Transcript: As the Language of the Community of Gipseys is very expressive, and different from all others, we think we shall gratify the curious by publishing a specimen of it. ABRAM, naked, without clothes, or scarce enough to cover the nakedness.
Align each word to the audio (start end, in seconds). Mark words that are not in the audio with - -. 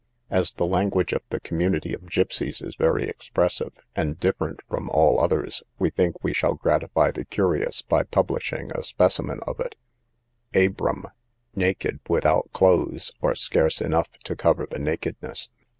As 0.31 0.51
the 0.53 0.65
Language 0.65 1.13
of 1.13 1.21
the 1.29 1.39
Community 1.39 1.93
of 1.93 2.09
Gipseys 2.09 2.59
is 2.63 2.73
very 2.73 3.07
expressive, 3.07 3.73
and 3.95 4.19
different 4.19 4.61
from 4.67 4.89
all 4.89 5.19
others, 5.19 5.61
we 5.77 5.91
think 5.91 6.23
we 6.23 6.33
shall 6.33 6.55
gratify 6.55 7.11
the 7.11 7.23
curious 7.23 7.83
by 7.83 8.01
publishing 8.01 8.71
a 8.71 8.81
specimen 8.81 9.41
of 9.45 9.59
it. 9.59 9.75
ABRAM, 10.55 11.05
naked, 11.55 11.99
without 12.09 12.51
clothes, 12.51 13.11
or 13.21 13.35
scarce 13.35 13.79
enough 13.79 14.11
to 14.23 14.35
cover 14.35 14.65
the 14.65 14.79
nakedness. 14.79 15.51